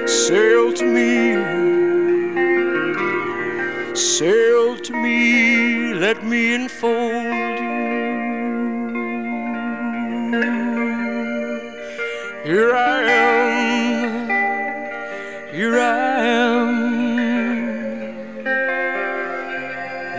sail 0.08 0.72
to 0.72 0.86
me, 0.86 1.34
sail 3.96 4.78
to 4.78 4.94
me, 4.94 5.96
let 5.96 6.24
me 6.24 6.54
enfold 6.54 7.47
Here 12.58 12.74
I 12.74 13.02
am, 13.04 14.30
here 15.54 15.78
I 15.80 16.26
am, 16.26 16.72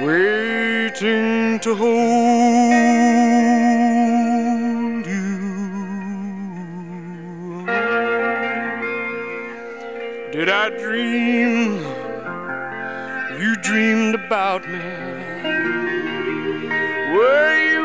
waiting 0.07 1.59
to 1.59 1.75
hold 1.75 1.89
you. 5.05 5.39
Did 10.31 10.49
I 10.49 10.69
dream 10.79 11.83
you 13.41 13.57
dreamed 13.63 14.15
about 14.15 14.63
me? 14.69 14.79
Were 17.17 17.57
you 17.73 17.78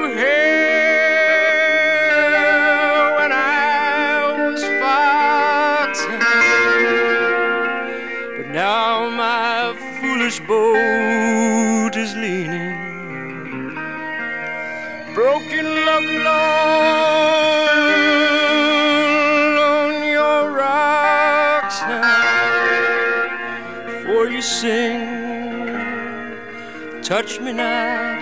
touch 27.14 27.34
me 27.40 27.54
not. 27.54 28.20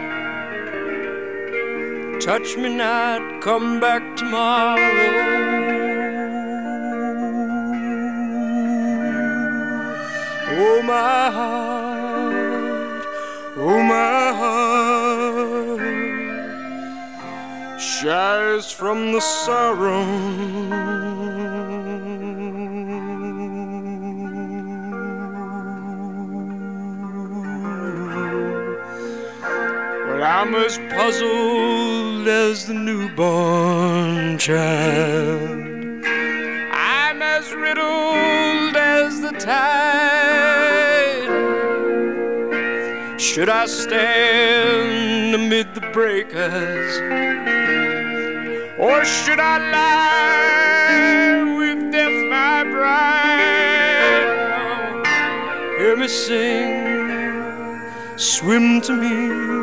Touch 2.19 2.57
me 2.57 2.76
not, 2.76 3.41
come 3.41 3.80
back 3.80 4.18
tomorrow. 4.18 4.81
Oh, 10.63 10.81
my 10.84 11.31
heart, 11.38 13.05
oh, 13.55 13.81
my 13.81 14.34
heart 14.39 15.80
shies 17.80 18.73
from 18.73 19.13
the 19.13 19.22
sorrow. 19.22 21.31
I'm 30.41 30.55
as 30.55 30.80
puzzled 30.89 32.27
as 32.27 32.65
the 32.65 32.73
newborn 32.73 34.39
child. 34.39 35.51
I'm 36.72 37.22
as 37.22 37.53
riddled 37.53 38.76
as 38.76 39.22
the 39.22 39.34
tide. 39.34 41.30
Should 43.22 43.49
I 43.49 43.68
stand 43.68 45.35
amid 45.35 45.76
the 45.76 45.81
breakers? 45.93 46.97
Or 48.80 49.05
should 49.05 49.39
I 49.39 49.59
lie 49.77 51.43
with 51.55 51.91
death, 51.91 52.30
my 52.31 52.63
bride? 52.63 53.05
Hear 55.77 55.95
me 55.95 56.07
sing, 56.07 57.80
swim 58.18 58.81
to 58.81 58.93
me, 58.95 59.61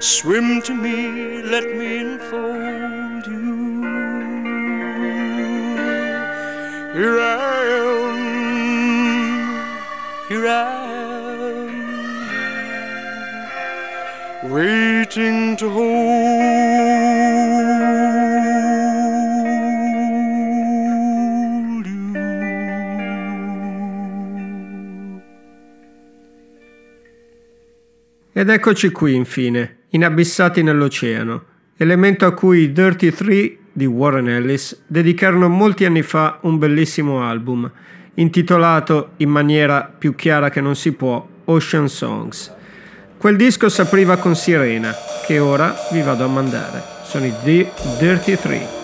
swim 0.00 0.62
to 0.62 0.74
me, 0.74 1.42
let 1.42 1.64
me 1.76 1.98
enfold 1.98 3.26
you. 3.26 3.82
Here 6.94 7.20
I 7.20 7.64
am, 7.84 8.16
here 10.28 10.46
I 10.48 10.88
am, 14.42 14.50
waiting 14.50 15.56
to 15.56 15.68
hold 15.68 15.86
you. 21.86 22.12
Ed 28.32 28.48
eccoci 28.48 28.90
qui 28.90 29.14
infine, 29.14 29.79
inabissati 29.90 30.62
nell'oceano, 30.62 31.44
elemento 31.76 32.26
a 32.26 32.32
cui 32.32 32.60
i 32.60 32.72
Dirty 32.72 33.10
Three 33.10 33.58
di 33.72 33.86
Warren 33.86 34.28
Ellis 34.28 34.82
dedicarono 34.86 35.48
molti 35.48 35.84
anni 35.84 36.02
fa 36.02 36.38
un 36.42 36.58
bellissimo 36.58 37.22
album, 37.22 37.70
intitolato 38.14 39.12
in 39.18 39.30
maniera 39.30 39.92
più 39.96 40.14
chiara 40.14 40.50
che 40.50 40.60
non 40.60 40.76
si 40.76 40.92
può 40.92 41.26
Ocean 41.44 41.88
Songs. 41.88 42.52
Quel 43.16 43.36
disco 43.36 43.68
s'apriva 43.68 44.16
con 44.16 44.34
Sirena, 44.34 44.94
che 45.26 45.38
ora 45.38 45.74
vi 45.92 46.00
vado 46.02 46.24
a 46.24 46.28
mandare. 46.28 46.82
Sono 47.04 47.26
i 47.26 47.32
The 47.44 47.70
Dirty 47.98 48.36
Three. 48.36 48.79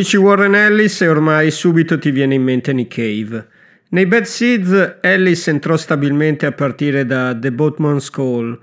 Dici 0.00 0.16
Warren 0.16 0.54
Ellis 0.54 1.02
e 1.02 1.08
ormai 1.08 1.50
subito 1.50 1.98
ti 1.98 2.10
viene 2.10 2.34
in 2.34 2.42
mente 2.42 2.72
Nick 2.72 2.94
Cave. 2.94 3.46
Nei 3.90 4.06
Bad 4.06 4.22
Seeds 4.22 4.96
Ellis 5.02 5.46
entrò 5.48 5.76
stabilmente 5.76 6.46
a 6.46 6.52
partire 6.52 7.04
da 7.04 7.36
The 7.38 7.52
Boatman's 7.52 8.08
Call, 8.08 8.58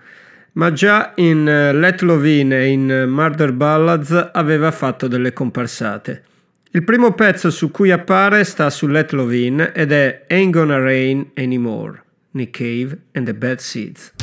ma 0.53 0.73
già 0.73 1.11
in 1.17 1.47
eh, 1.47 1.73
Let 1.73 2.01
Lovin 2.01 2.53
e 2.53 2.65
in 2.65 3.05
Murder 3.07 3.51
Ballads 3.51 4.31
aveva 4.33 4.71
fatto 4.71 5.07
delle 5.07 5.31
comparsate. 5.31 6.23
Il 6.71 6.83
primo 6.83 7.13
pezzo 7.13 7.51
su 7.51 7.69
cui 7.69 7.91
appare 7.91 8.43
sta 8.43 8.71
su 8.71 8.87
Let 8.87 9.11
Lovin 9.11 9.73
ed 9.75 9.91
è 9.91 10.25
Ain't 10.29 10.51
Gonna 10.51 10.79
Rain 10.79 11.33
Anymore, 11.35 12.01
Nick 12.31 12.57
Cave 12.57 12.97
and 13.11 13.27
the 13.27 13.35
Bad 13.35 13.59
Seeds. 13.59 14.13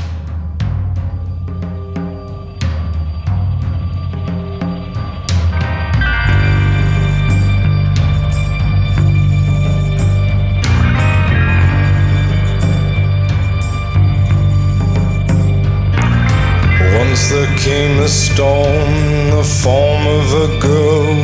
Once 17.14 17.30
there 17.30 17.56
came 17.56 18.00
a 18.00 18.08
storm 18.08 18.90
in 19.06 19.30
the 19.30 19.44
form 19.44 20.04
of 20.04 20.26
a 20.46 20.58
girl. 20.58 21.14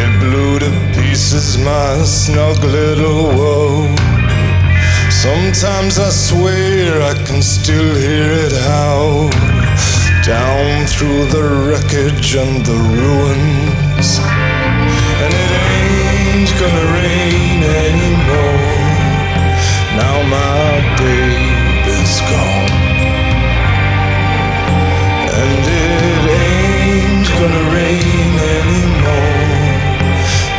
It 0.00 0.10
blew 0.20 0.58
to 0.60 0.70
pieces 0.96 1.58
my 1.58 2.02
snug 2.02 2.64
little 2.64 3.24
world. 3.36 3.98
Sometimes 5.10 5.98
I 5.98 6.08
swear 6.08 7.02
I 7.02 7.12
can 7.26 7.42
still 7.42 7.94
hear 7.94 8.32
it 8.46 8.54
howl 8.70 9.28
down 10.24 10.86
through 10.86 11.26
the 11.26 11.44
wreckage 11.66 12.34
and 12.34 12.64
the 12.64 12.78
ruins. 12.96 14.08
And 15.24 15.32
it 15.44 15.52
ain't 15.76 16.50
gonna 16.58 16.97
gonna 27.40 27.64
rain 27.72 28.34
anymore. 28.58 29.78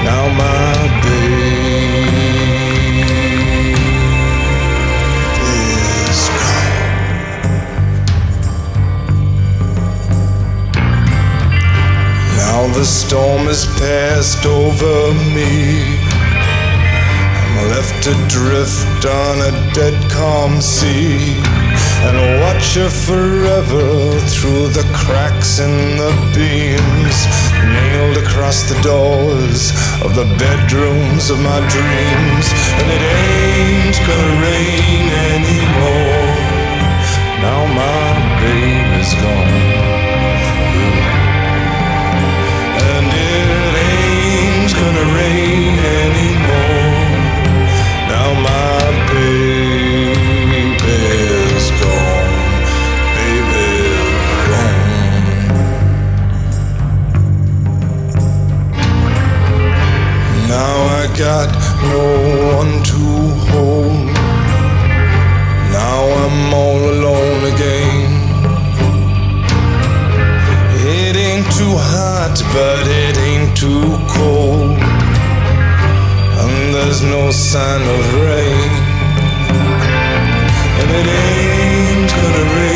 Now 0.07 0.23
my 0.43 0.73
baby's 1.03 1.81
gone. 6.39 6.71
Now 12.37 12.59
the 12.73 12.85
storm 12.85 13.43
has 13.47 13.65
passed 13.77 14.45
over 14.45 15.13
me. 15.35 15.53
I'm 17.39 17.55
left 17.71 18.07
adrift 18.07 19.05
on 19.05 19.41
a 19.41 19.51
dead 19.73 19.97
calm 20.11 20.61
sea 20.61 21.43
and 22.07 22.41
watch 22.41 22.75
her 22.75 22.89
forever 22.89 24.19
through 24.31 24.67
the 24.69 24.85
cracks 24.93 25.59
in 25.59 25.97
the 25.97 26.13
beams, 26.35 27.17
nailed 27.75 28.17
across 28.17 28.63
the 28.69 28.79
doors 28.81 29.71
of 30.03 30.15
the 30.15 30.25
bedrooms 30.39 31.29
of 31.29 31.39
my 31.39 31.59
dreams. 31.75 32.45
And 32.79 32.87
it 32.95 33.03
ain't 33.03 33.97
gonna 34.07 34.41
rain 34.47 35.05
anymore. 35.35 36.29
Now 37.41 37.65
my 37.81 38.07
baby's 38.41 39.13
gone. 39.15 39.68
Got 61.19 61.51
no 61.81 62.55
one 62.55 62.81
to 62.81 63.03
hold. 63.51 64.05
Now 65.75 65.99
I'm 66.23 66.53
all 66.53 66.79
alone 66.95 67.43
again. 67.53 68.09
It 70.79 71.17
ain't 71.17 71.45
too 71.59 71.75
hot, 71.75 72.41
but 72.53 72.87
it 72.87 73.17
ain't 73.17 73.51
too 73.57 73.97
cold. 74.15 74.79
And 76.39 76.73
there's 76.73 77.01
no 77.03 77.31
sign 77.31 77.81
of 77.81 78.01
rain. 78.23 78.71
And 80.79 80.89
it 80.99 81.07
ain't 81.19 82.09
gonna 82.15 82.45
rain 82.55 82.68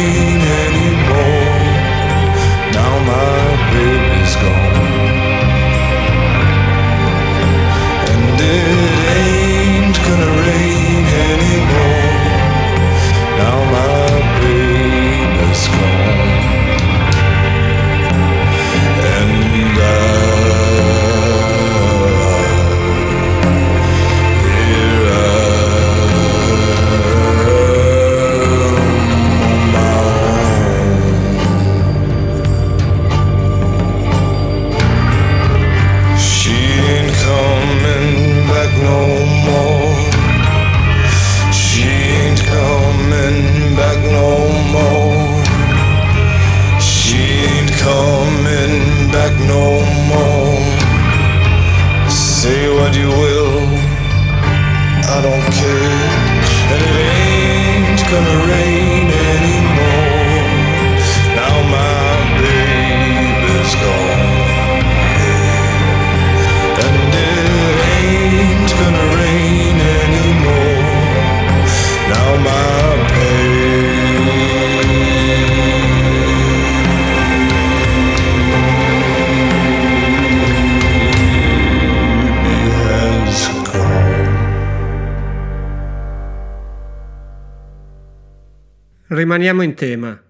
Rimaniamo 89.44 89.70
in 89.70 89.76
tema. 89.76 90.22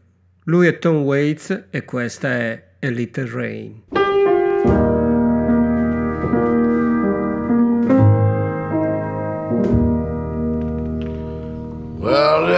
Lui 0.45 0.65
è 0.65 0.80
Tom 0.80 1.03
Waits 1.03 1.65
e 1.69 1.85
questa 1.85 2.30
è 2.30 2.64
A 2.81 2.88
Little 2.88 3.30
Rain. 3.30 3.84
Well, 11.99 12.48
the 12.48 12.57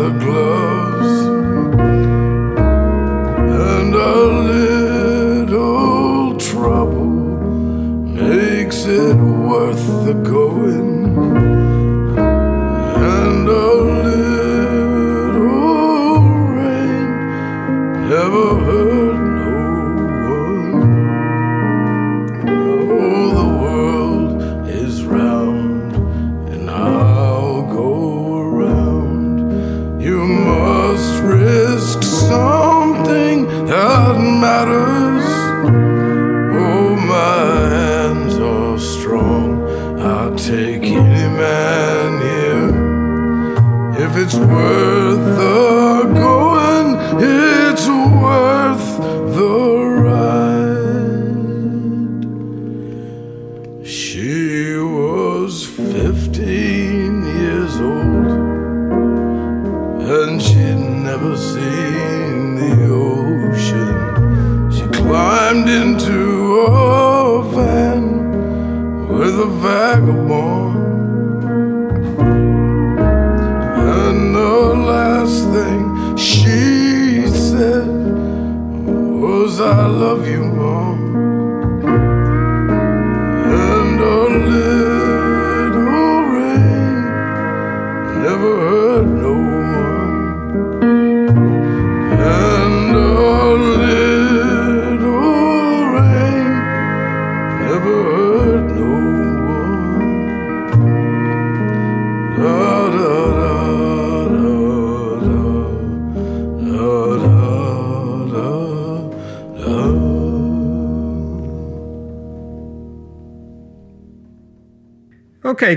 the 0.00 0.08
glow. 0.12 0.49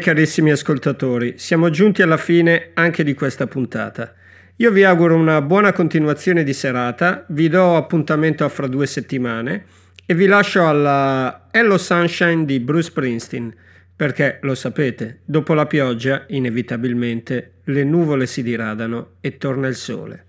Carissimi 0.04 0.52
ascoltatori, 0.52 1.36
siamo 1.38 1.70
giunti 1.70 2.02
alla 2.02 2.18
fine 2.18 2.72
anche 2.74 3.06
di 3.06 3.14
questa 3.14 3.48
puntata. 3.48 4.14
Io 4.58 4.70
vi 4.70 4.84
auguro 4.84 5.16
una 5.16 5.42
buona 5.42 5.72
continuazione 5.72 6.44
di 6.44 6.52
serata, 6.52 7.24
vi 7.30 7.48
do 7.48 7.78
appuntamento 7.78 8.44
a 8.44 8.50
fra 8.50 8.68
due 8.68 8.86
settimane 8.86 9.66
e 10.06 10.14
vi 10.14 10.26
lascio 10.26 10.68
alla 10.68 11.48
Hello 11.50 11.78
Sunshine 11.78 12.44
di 12.44 12.60
Bruce 12.60 12.90
Springsteen, 12.90 13.56
perché 13.96 14.40
lo 14.42 14.56
sapete, 14.56 15.22
dopo 15.24 15.54
la 15.54 15.66
pioggia 15.66 16.26
inevitabilmente 16.28 17.54
le 17.64 17.84
nuvole 17.86 18.28
si 18.28 18.44
diradano 18.44 19.12
e 19.22 19.38
torna 19.38 19.68
il 19.68 19.76
sole. 19.76 20.26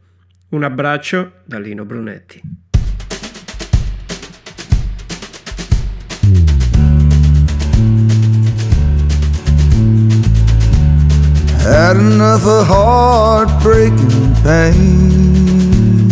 Un 0.51 0.63
abbraccio 0.63 1.41
da 1.43 1.59
Lino 1.59 1.85
Brunetti. 1.85 2.64
Had 11.65 11.97
enough 11.97 12.47
of 12.47 12.67
heartbreaking 12.67 14.35
pain. 14.43 16.11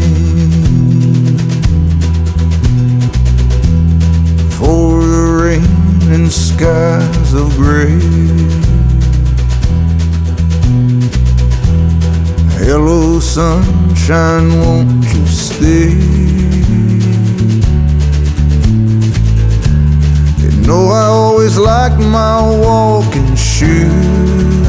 For 4.52 5.02
the 5.04 5.26
rain 5.44 6.14
and 6.14 6.32
skies 6.32 7.34
of 7.34 7.54
gray. 7.58 8.00
Hello, 12.58 13.20
sunshine, 13.20 14.48
won't 14.62 15.04
you 15.14 15.28
stay? 15.28 16.45
Know 20.68 20.88
I 20.88 21.06
always 21.06 21.58
like 21.58 21.98
my 21.98 22.42
walking 22.42 23.36
shoes. 23.36 24.68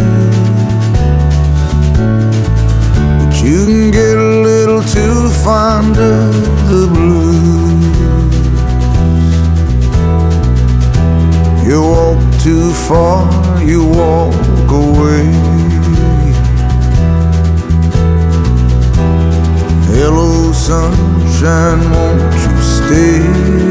But 3.18 3.34
you 3.42 3.64
can 3.66 3.90
get 3.90 4.16
a 4.16 4.42
little 4.42 4.82
too 4.82 5.30
fond 5.44 5.96
of 5.96 6.34
the 6.70 6.86
blues. 6.92 7.56
You 11.66 11.80
walk 11.82 12.20
too 12.42 12.72
far, 12.88 13.62
you 13.62 13.84
walk 13.84 14.70
away. 14.70 15.26
Hello 19.96 20.52
sunshine, 20.52 21.80
won't 21.90 22.34
you 22.44 22.56
stay? 22.62 23.65